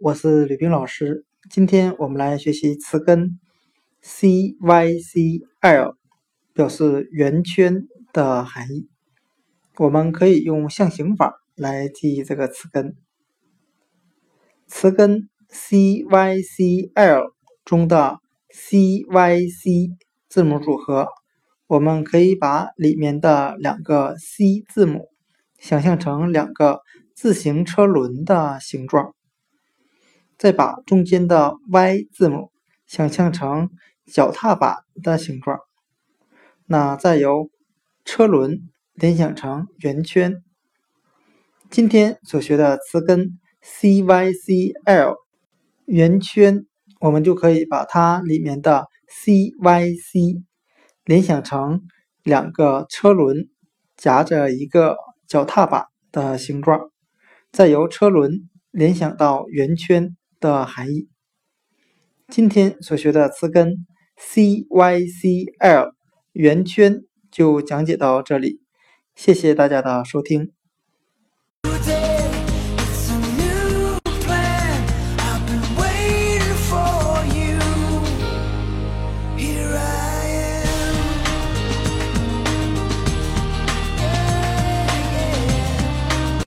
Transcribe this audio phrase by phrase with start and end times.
[0.00, 1.24] 我是吕冰老师。
[1.48, 3.38] 今天我们来学习词根
[4.02, 5.94] cycl，
[6.52, 8.88] 表示圆圈的含义。
[9.76, 12.96] 我们可以用象形法来记忆这个词根。
[14.66, 17.32] 词根 cycl
[17.64, 18.18] 中的
[18.52, 19.96] cyc
[20.28, 21.06] 字母组合，
[21.66, 25.08] 我们可以把里面的两个 c 字母
[25.58, 26.80] 想象成两个
[27.14, 29.14] 自行车轮的形状。
[30.38, 32.52] 再把中间的 Y 字母
[32.86, 33.70] 想象成
[34.06, 35.58] 脚踏板的形状，
[36.64, 37.50] 那再由
[38.04, 38.60] 车轮
[38.94, 40.42] 联想成圆圈。
[41.68, 45.16] 今天所学的词根 cycl
[45.86, 46.64] 圆圈，
[47.00, 50.44] 我们就可以把它里面的 cyc
[51.04, 51.82] 联想成
[52.22, 53.48] 两个车轮
[53.96, 54.96] 夹着一个
[55.26, 56.92] 脚踏板的形状，
[57.50, 60.14] 再由车轮联想到圆圈。
[60.40, 61.08] 的含义。
[62.28, 63.86] 今天所学的词根
[64.18, 65.92] cycl
[66.32, 68.60] 圆圈就讲解到这里，
[69.14, 70.57] 谢谢大家的收听。